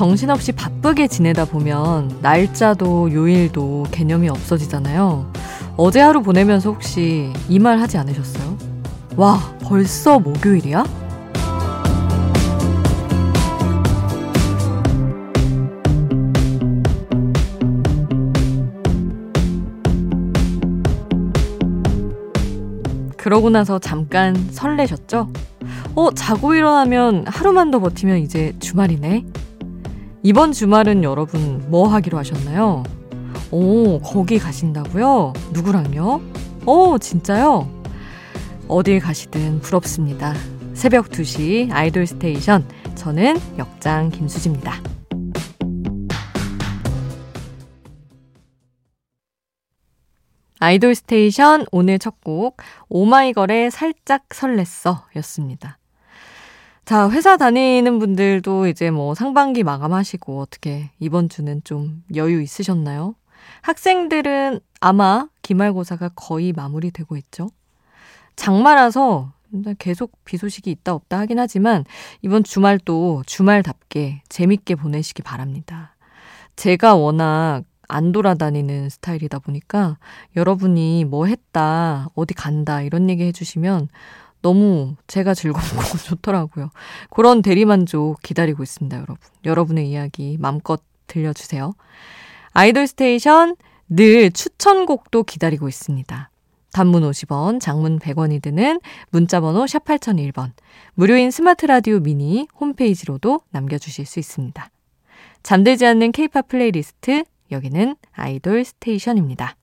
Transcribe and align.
정신없이 0.00 0.52
바쁘게 0.52 1.08
지내다 1.08 1.44
보면 1.44 2.20
날짜도 2.22 3.12
요일도 3.12 3.84
개념이 3.90 4.30
없어지잖아요. 4.30 5.30
어제 5.76 6.00
하루 6.00 6.22
보내면서 6.22 6.70
혹시 6.70 7.30
이 7.50 7.58
말 7.58 7.78
하지 7.78 7.98
않으셨어요? 7.98 8.56
와, 9.16 9.38
벌써 9.62 10.18
목요일이야? 10.18 10.84
그러고 23.16 23.50
나서 23.50 23.78
잠깐 23.78 24.34
설레셨죠? 24.50 25.30
어, 25.94 26.10
자고 26.12 26.54
일어나면 26.54 27.26
하루만 27.26 27.70
더 27.70 27.80
버티면 27.80 28.18
이제 28.18 28.54
주말이네? 28.60 29.24
이번 30.22 30.52
주말은 30.52 31.02
여러분 31.02 31.64
뭐 31.70 31.88
하기로 31.88 32.18
하셨나요? 32.18 32.82
오, 33.50 34.00
거기 34.00 34.38
가신다고요? 34.38 35.32
누구랑요? 35.52 36.20
오, 36.66 36.98
진짜요? 36.98 37.68
어딜 38.68 39.00
가시든 39.00 39.60
부럽습니다. 39.60 40.34
새벽 40.74 41.08
2시 41.08 41.72
아이돌 41.72 42.06
스테이션. 42.06 42.64
저는 42.94 43.36
역장 43.58 44.10
김수지입니다. 44.10 44.74
아이돌 50.60 50.94
스테이션 50.94 51.66
오늘 51.72 51.98
첫 51.98 52.20
곡 52.22 52.58
오마이걸의 52.88 53.70
살짝 53.70 54.28
설렜어 54.28 55.04
였습니다. 55.16 55.79
자, 56.90 57.08
회사 57.08 57.36
다니는 57.36 58.00
분들도 58.00 58.66
이제 58.66 58.90
뭐 58.90 59.14
상반기 59.14 59.62
마감하시고 59.62 60.40
어떻게 60.40 60.90
이번 60.98 61.28
주는 61.28 61.62
좀 61.62 62.02
여유 62.16 62.42
있으셨나요? 62.42 63.14
학생들은 63.62 64.58
아마 64.80 65.28
기말고사가 65.42 66.08
거의 66.16 66.52
마무리되고 66.52 67.16
있죠. 67.18 67.50
장마라서 68.34 69.32
계속 69.78 70.18
비 70.24 70.36
소식이 70.36 70.68
있다 70.68 70.92
없다 70.92 71.20
하긴 71.20 71.38
하지만 71.38 71.84
이번 72.22 72.42
주말도 72.42 73.22
주말답게 73.24 74.22
재밌게 74.28 74.74
보내시기 74.74 75.22
바랍니다. 75.22 75.94
제가 76.56 76.96
워낙 76.96 77.62
안 77.86 78.10
돌아다니는 78.10 78.88
스타일이다 78.88 79.38
보니까 79.38 79.96
여러분이 80.34 81.04
뭐 81.04 81.26
했다, 81.26 82.08
어디 82.16 82.34
간다 82.34 82.82
이런 82.82 83.08
얘기 83.10 83.22
해주시면 83.22 83.86
너무 84.42 84.96
제가 85.06 85.34
즐겁고 85.34 85.98
좋더라고요. 86.04 86.70
그런 87.10 87.42
대리만족 87.42 88.22
기다리고 88.22 88.62
있습니다, 88.62 88.96
여러분. 88.96 89.16
여러분의 89.44 89.90
이야기 89.90 90.36
마음껏 90.38 90.82
들려주세요. 91.06 91.74
아이돌 92.52 92.86
스테이션 92.86 93.56
늘 93.88 94.30
추천곡도 94.30 95.24
기다리고 95.24 95.68
있습니다. 95.68 96.30
단문 96.72 97.02
50원, 97.02 97.60
장문 97.60 97.98
100원이 97.98 98.40
드는 98.40 98.80
문자번호 99.10 99.66
샵 99.66 99.84
8001번, 99.84 100.52
무료인 100.94 101.32
스마트 101.32 101.66
라디오 101.66 101.98
미니 101.98 102.46
홈페이지로도 102.60 103.40
남겨주실 103.50 104.06
수 104.06 104.20
있습니다. 104.20 104.70
잠들지 105.42 105.86
않는 105.86 106.12
케이팝 106.12 106.46
플레이리스트, 106.46 107.24
여기는 107.50 107.96
아이돌 108.12 108.64
스테이션입니다. 108.64 109.56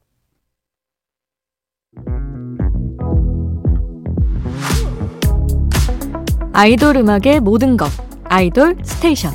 아이돌 6.60 6.98
음악의 6.98 7.40
모든 7.42 7.78
것, 7.78 7.88
아이돌 8.24 8.78
스테이션. 8.82 9.32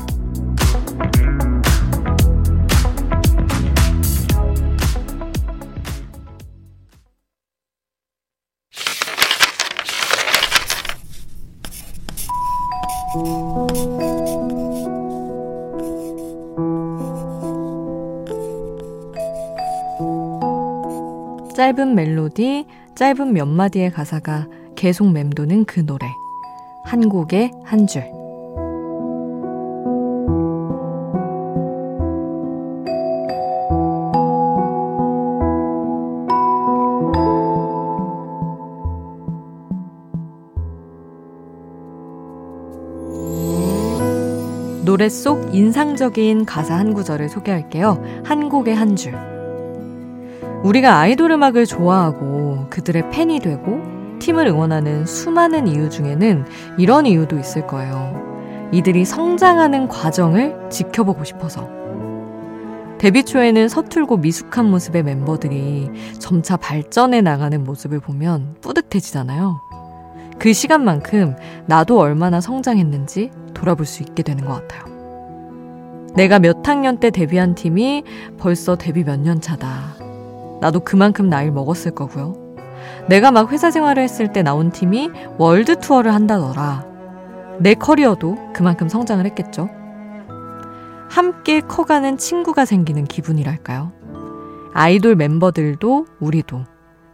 짧은 21.55 21.95
멜로디, 21.95 22.67
짧은 22.97 23.33
몇 23.33 23.47
마디의 23.47 23.93
가사가 23.93 24.49
계속 24.75 25.13
맴도는 25.13 25.67
그 25.67 25.87
노래. 25.87 26.09
한 26.83 27.09
곡에 27.09 27.51
한 27.65 27.87
줄. 27.87 28.11
노래 44.85 45.09
속 45.09 45.55
인상적인 45.55 46.45
가사 46.45 46.77
한 46.77 46.93
구절을 46.93 47.29
소개할게요. 47.29 48.03
한 48.25 48.49
곡에 48.49 48.73
한 48.73 48.95
줄. 48.95 49.15
우리가 50.63 50.99
아이돌 50.99 51.31
음악을 51.31 51.67
좋아하고 51.67 52.67
그들의 52.69 53.11
팬이 53.11 53.41
되고 53.41 53.81
팀을 54.23 54.47
응원하는 54.47 55.05
수많은 55.05 55.67
이유 55.67 55.91
중에는 55.91 56.45
이런 56.79 57.07
이유도 57.07 57.39
있을 57.41 57.67
거예요. 57.67 58.71
이들이 58.71 59.05
성장하는 59.05 59.89
과정을 59.89 60.69
지켜보고 60.71 61.25
싶어서. 61.25 61.69
데뷔 62.99 63.25
초에는 63.25 63.69
서툴고 63.69 64.19
미숙한 64.19 64.71
모습의 64.71 65.03
멤버들이 65.03 65.91
점차 66.21 66.57
발전해 66.57 67.21
나가는 67.21 67.65
모습을 67.65 67.99
보면 67.99 68.55
뿌듯해지잖아요. 68.61 69.61
그 70.39 70.53
시간만큼 70.53 71.35
나도 71.67 71.99
얼마나 71.99 72.41
성장했는지 72.41 73.31
돌아볼 73.55 73.87
수 73.87 74.05
있게 74.05 74.23
되는 74.23 74.45
것 74.45 74.53
같아요. 74.55 74.85
내가 76.15 76.39
몇 76.39 76.67
학년 76.69 76.99
때 77.01 77.11
데뷔한 77.11 77.57
팀이 77.57 78.05
벌써 78.39 78.77
데뷔 78.77 79.03
몇 79.03 79.19
년 79.19 79.41
차다. 79.41 79.97
나도 80.61 80.81
그만큼 80.81 81.29
나이를 81.29 81.53
먹었을 81.53 81.91
거고요. 81.91 82.42
내가 83.09 83.31
막 83.31 83.51
회사 83.53 83.71
생활을 83.71 84.03
했을 84.03 84.33
때 84.33 84.43
나온 84.43 84.71
팀이 84.71 85.11
world 85.39 85.79
tour를 85.79 86.15
한다더라. 86.15 86.87
내 87.61 87.75
커리어도 87.75 88.37
그만큼 88.53 88.89
성장을 88.89 89.25
했겠죠. 89.27 89.69
함께 91.11 91.61
커가는 91.61 92.17
친구가 92.17 92.65
생기는 92.65 93.05
기분이랄까요. 93.05 93.93
아이돌 94.73 95.17
멤버들도 95.17 96.07
우리도 96.21 96.65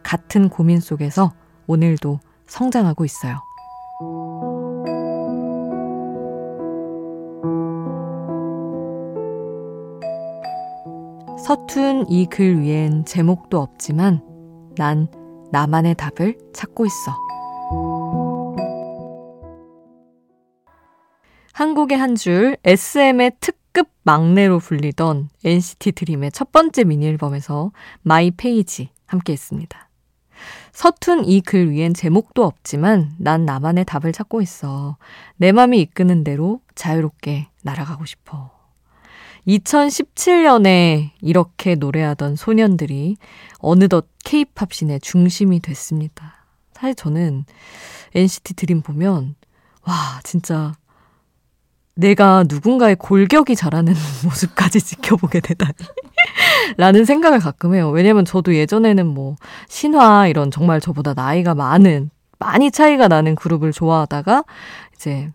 같은 0.03 0.49
고민 0.49 0.79
속에서 0.81 1.33
오늘도 1.67 2.21
성장하고 2.47 3.05
있어요. 3.05 3.39
서툰 11.45 12.05
이 12.09 12.27
글 12.27 12.61
위엔 12.61 13.05
제목도 13.05 13.59
없지만 13.61 14.21
난 14.77 15.09
나만의 15.53 15.95
답을 15.97 16.37
찾고 16.53 16.87
있어. 16.87 17.17
한국의 21.53 21.99
한 21.99 22.15
줄 22.15 22.57
SM의 22.65 23.33
특급 23.41 23.89
막내로 24.05 24.59
불리던 24.61 25.29
NCT 25.45 25.93
드림의 25.93 26.33
첫 26.33 26.53
번째 26.53 26.85
미니 26.85 27.07
앨범에서 27.07 27.73
My 28.03 28.31
Page 28.31 28.91
함께 29.07 29.33
했습니다. 29.33 29.89
서툰 30.73 31.25
이 31.25 31.41
글 31.41 31.71
위엔 31.73 31.95
제목도 31.95 32.45
없지만 32.45 33.13
난 33.19 33.45
나만의 33.45 33.85
답을 33.87 34.13
찾고 34.13 34.41
있어. 34.43 34.97
내 35.37 35.51
맘이 35.51 35.81
이끄는 35.81 36.23
대로 36.23 36.61
자유롭게 36.77 37.49
날아가고 37.65 38.05
싶어. 38.05 38.58
2017년에 39.47 41.11
이렇게 41.21 41.75
노래하던 41.75 42.37
소년들이 42.37 43.17
어느덧 43.59 44.07
케이팝 44.25 44.73
씬의 44.73 45.01
중심이 45.01 45.61
됐습니다. 45.61 46.47
사실 46.75 46.95
저는 46.95 47.45
NCT 48.15 48.55
드림 48.55 48.83
보면 48.83 49.35
와 49.87 50.21
진짜 50.23 50.75
내가 51.95 52.45
누군가의 52.49 52.97
골격이 52.97 53.57
자라는 53.57 53.95
모습까지 54.25 54.81
지켜보게 54.81 55.41
되다니 55.41 55.75
라는 56.77 57.05
생각을 57.05 57.41
가끔 57.41 57.75
해요. 57.75 57.91
왜냐면 57.91 58.25
저도 58.25 58.55
예전에는 58.55 59.07
뭐 59.07 59.37
신화 59.69 60.29
이런 60.29 60.51
정말 60.51 60.81
저보다 60.81 61.15
나이가 61.15 61.55
많은 61.55 62.11
많이 62.39 62.71
차이가 62.71 63.09
나는 63.09 63.35
그룹을 63.35 63.73
좋아하다가 63.73 64.45
이제 64.95 65.33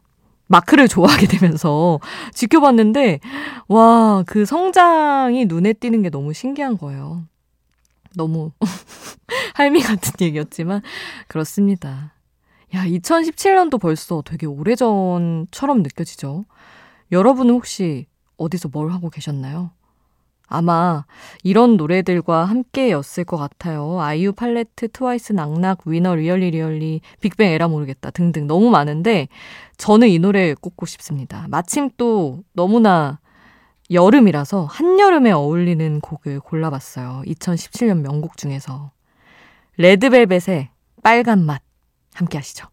마크를 0.48 0.88
좋아하게 0.88 1.28
되면서 1.28 2.00
지켜봤는데, 2.34 3.20
와, 3.68 4.24
그 4.28 4.46
성장이 4.46 5.46
눈에 5.46 5.74
띄는 5.74 6.02
게 6.02 6.10
너무 6.10 6.34
신기한 6.34 6.78
거예요. 6.78 7.24
너무 8.16 8.52
할미 9.56 9.82
같은 9.82 10.14
얘기였지만, 10.22 10.82
그렇습니다. 11.28 12.14
야, 12.76 12.86
2017년도 12.86 13.80
벌써 13.80 14.22
되게 14.26 14.46
오래전처럼 14.46 15.84
느껴지죠? 15.84 16.46
여러분은 17.12 17.54
혹시 17.54 18.08
어디서 18.38 18.70
뭘 18.70 18.92
하고 18.92 19.10
계셨나요? 19.10 19.72
아마 20.48 21.06
이런 21.44 21.78
노래들과 21.78 22.46
함께였을 22.46 23.24
것 23.24 23.38
같아요. 23.38 24.00
아이유 24.00 24.34
팔레트, 24.34 24.90
트와이스, 24.90 25.34
Knock 25.34 25.55
Knock, 25.55 25.80
위너, 25.86 26.16
Really 26.16 26.52
Really, 26.52 27.02
빅뱅 27.22 27.52
에라 27.52 27.68
모르겠다 27.68 28.12
등등 28.12 28.48
너무 28.48 28.70
많은데 28.70 29.28
저는 29.78 30.10
이 30.10 30.20
노래 30.20 30.54
꼽고 30.54 30.86
싶습니다. 30.86 31.48
마침 31.50 31.90
또 31.98 32.44
너무나 32.54 33.20
여름이라서 33.92 34.66
한여름에 34.66 35.32
어울리는 35.32 36.00
곡을 36.02 36.40
골라봤어요. 36.40 37.24
2017년 37.26 38.02
명곡 38.02 38.38
중에서 38.38 38.92
레드벨벳의 39.78 40.70
빨간 41.04 41.46
맛 41.46 41.62
함께 42.14 42.38
하시죠. 42.38 42.73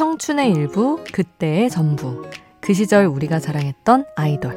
청춘의 0.00 0.52
일부, 0.52 0.98
그때의 1.12 1.68
전부. 1.68 2.24
그 2.58 2.72
시절 2.72 3.04
우리가 3.04 3.38
자랑했던 3.38 4.06
아이돌. 4.16 4.56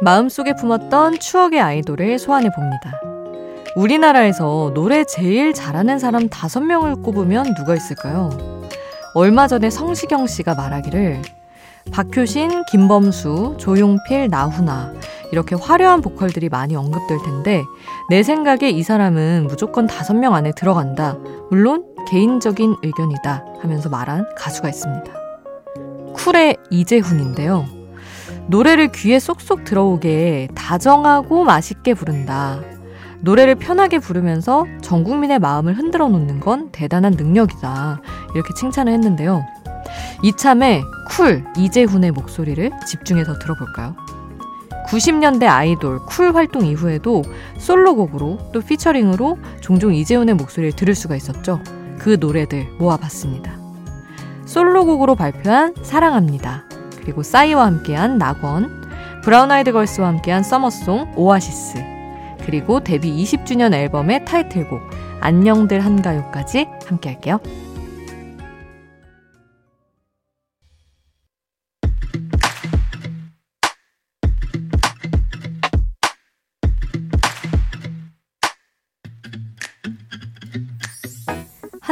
마음속에 0.00 0.54
품었던 0.54 1.18
추억의 1.18 1.60
아이돌을 1.60 2.18
소환해 2.18 2.48
봅니다. 2.50 2.98
우리나라에서 3.76 4.72
노래 4.72 5.04
제일 5.04 5.52
잘하는 5.52 5.98
사람 5.98 6.30
다섯 6.30 6.60
명을 6.60 7.02
꼽으면 7.02 7.52
누가 7.56 7.76
있을까요? 7.76 8.30
얼마 9.12 9.48
전에 9.48 9.68
성시경 9.68 10.26
씨가 10.26 10.54
말하기를 10.54 11.20
박효신, 11.92 12.64
김범수, 12.70 13.56
조용필, 13.58 14.28
나훈아 14.30 14.94
이렇게 15.34 15.56
화려한 15.56 16.00
보컬들이 16.00 16.48
많이 16.48 16.76
언급될 16.76 17.18
텐데 17.24 17.64
내 18.08 18.22
생각에 18.22 18.70
이 18.70 18.84
사람은 18.84 19.48
무조건 19.48 19.88
다섯 19.88 20.14
명 20.14 20.32
안에 20.32 20.52
들어간다. 20.52 21.18
물론 21.50 21.84
개인적인 22.06 22.76
의견이다 22.84 23.44
하면서 23.60 23.88
말한 23.88 24.26
가수가 24.36 24.68
있습니다. 24.68 25.12
쿨의 26.14 26.56
이재훈인데요. 26.70 27.66
노래를 28.46 28.92
귀에 28.92 29.18
쏙쏙 29.18 29.64
들어오게 29.64 30.50
다정하고 30.54 31.42
맛있게 31.42 31.94
부른다. 31.94 32.60
노래를 33.18 33.56
편하게 33.56 33.98
부르면서 33.98 34.66
전 34.82 35.02
국민의 35.02 35.40
마음을 35.40 35.74
흔들어 35.74 36.06
놓는 36.06 36.38
건 36.38 36.68
대단한 36.70 37.14
능력이다. 37.14 38.00
이렇게 38.36 38.54
칭찬을 38.54 38.92
했는데요. 38.92 39.44
이참에 40.22 40.80
쿨 41.10 41.44
이재훈의 41.56 42.12
목소리를 42.12 42.70
집중해서 42.86 43.40
들어볼까요? 43.40 43.96
90년대 44.94 45.48
아이돌 45.48 46.06
쿨 46.06 46.36
활동 46.36 46.64
이후에도 46.64 47.22
솔로곡으로 47.58 48.38
또 48.52 48.60
피처링으로 48.60 49.38
종종 49.60 49.92
이재훈의 49.92 50.36
목소리를 50.36 50.76
들을 50.76 50.94
수가 50.94 51.16
있었죠. 51.16 51.60
그 51.98 52.16
노래들 52.20 52.68
모아봤습니다. 52.78 53.58
솔로곡으로 54.46 55.16
발표한 55.16 55.74
사랑합니다. 55.82 56.64
그리고 57.00 57.24
싸이와 57.24 57.66
함께한 57.66 58.18
낙원, 58.18 58.70
브라운 59.24 59.50
아이드 59.50 59.72
걸스와 59.72 60.06
함께한 60.08 60.44
summer 60.44 60.86
song 60.86 61.14
오아시스, 61.16 61.82
그리고 62.44 62.78
데뷔 62.78 63.10
20주년 63.24 63.74
앨범의 63.74 64.24
타이틀곡 64.26 64.80
안녕들 65.20 65.80
한가요까지 65.80 66.68
함께 66.86 67.08
할게요. 67.10 67.40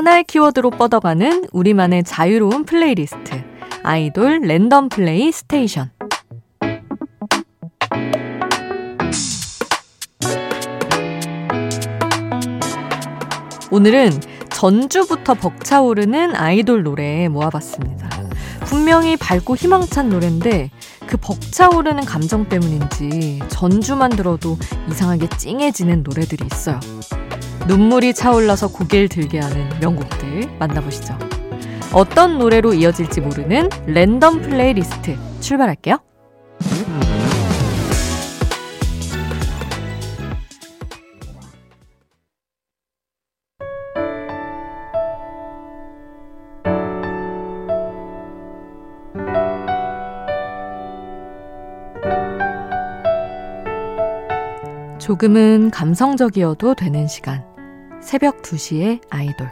하나의 0.03 0.25
키워드로 0.25 0.71
뻗어가는 0.71 1.45
우리만의 1.53 2.03
자유로운 2.03 2.65
플레이리스트. 2.65 3.45
아이돌 3.85 4.41
랜덤 4.41 4.89
플레이 4.89 5.31
스테이션. 5.31 5.93
오늘은 13.71 14.11
전주부터 14.51 15.35
벅차오르는 15.35 16.35
아이돌 16.35 16.83
노래 16.83 17.29
모아봤습니다. 17.29 18.09
분명히 18.65 19.17
밝고 19.17 19.55
희망찬 19.55 20.09
노래인데 20.09 20.73
그 21.07 21.17
벅차오르는 21.17 22.05
감정 22.07 22.49
때문인지 22.49 23.39
전주만 23.49 24.11
들어도 24.11 24.59
이상하게 24.91 25.29
찡해지는 25.39 26.03
노래들이 26.03 26.45
있어요. 26.53 26.81
눈물이 27.69 28.15
차올라서 28.15 28.69
고개를 28.73 29.09
들게 29.09 29.39
하는 29.39 29.69
명곡들 29.81 30.49
만나보시죠. 30.59 31.17
어떤 31.93 32.39
노래로 32.39 32.75
이어질지 32.75 33.21
모르는 33.21 33.69
랜덤 33.87 34.41
플레이리스트 34.41 35.17
출발할게요. 35.41 35.99
조금은 54.99 55.71
감성적이어도 55.73 56.75
되는 56.75 57.09
시간. 57.09 57.52
새벽 58.03 58.43
2시에 58.43 59.01
아이돌. 59.11 59.49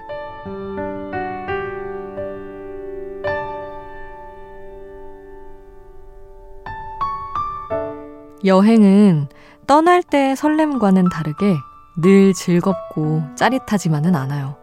여행은 8.45 9.29
떠날 9.67 10.03
때의 10.03 10.35
설렘과는 10.35 11.09
다르게 11.11 11.55
늘 11.97 12.33
즐겁고 12.35 13.23
짜릿하지만은 13.37 14.17
않아요. 14.17 14.57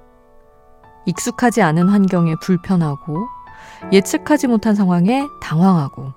익숙하지 1.05 1.61
않은 1.61 1.87
환경에 1.87 2.35
불편하고 2.41 3.27
예측하지 3.93 4.47
못한 4.47 4.75
상황에 4.75 5.25
당황하고 5.41 6.11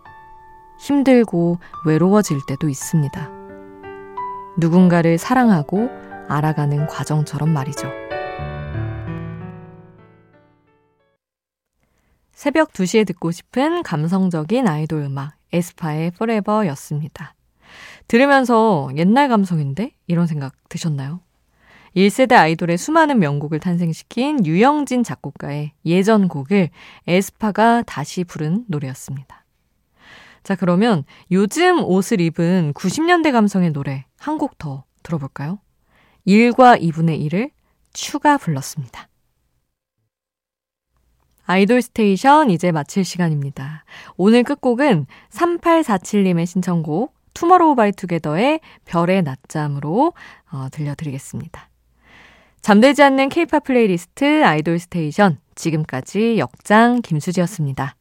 힘들고 0.80 1.58
외로워질 1.86 2.40
때도 2.48 2.68
있습니다. 2.68 3.30
누군가를 4.58 5.18
사랑하고 5.18 6.09
알아가는 6.30 6.86
과정처럼 6.86 7.50
말이죠. 7.52 7.90
새벽 12.32 12.72
2시에 12.72 13.06
듣고 13.06 13.30
싶은 13.32 13.82
감성적인 13.82 14.66
아이돌 14.66 15.02
음악 15.02 15.34
에스파의 15.52 16.12
Forever 16.14 16.66
였습니다. 16.68 17.34
들으면서 18.08 18.88
옛날 18.96 19.28
감성인데? 19.28 19.92
이런 20.06 20.26
생각 20.26 20.54
드셨나요? 20.68 21.20
1세대 21.96 22.32
아이돌의 22.32 22.78
수많은 22.78 23.18
명곡을 23.18 23.58
탄생시킨 23.58 24.46
유영진 24.46 25.02
작곡가의 25.02 25.72
예전 25.84 26.28
곡을 26.28 26.70
에스파가 27.06 27.82
다시 27.82 28.24
부른 28.24 28.64
노래였습니다. 28.68 29.44
자, 30.42 30.54
그러면 30.54 31.04
요즘 31.30 31.82
옷을 31.84 32.20
입은 32.20 32.72
90년대 32.74 33.32
감성의 33.32 33.72
노래 33.72 34.06
한 34.18 34.38
곡 34.38 34.56
더 34.58 34.84
들어볼까요? 35.02 35.58
1과 36.26 36.80
2분의 36.80 37.20
1을 37.28 37.50
츄가 37.92 38.38
불렀습니다. 38.38 39.08
아이돌 41.46 41.82
스테이션 41.82 42.50
이제 42.50 42.70
마칠 42.70 43.04
시간입니다. 43.04 43.84
오늘 44.16 44.44
끝곡은 44.44 45.06
3847님의 45.30 46.46
신청곡 46.46 47.12
투모로우바이투게더의 47.34 48.60
별의 48.84 49.22
낮잠으로 49.22 50.12
어, 50.52 50.68
들려드리겠습니다. 50.70 51.68
잠들지 52.60 53.02
않는 53.02 53.30
케이팝 53.30 53.64
플레이리스트 53.64 54.44
아이돌 54.44 54.78
스테이션 54.78 55.38
지금까지 55.54 56.38
역장 56.38 57.02
김수지였습니다. 57.02 57.96